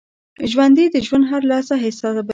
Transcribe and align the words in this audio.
ژوندي 0.51 0.85
د 0.91 0.95
ژوند 1.05 1.23
هره 1.29 1.47
لحظه 1.51 1.75
حسابوي 1.83 2.29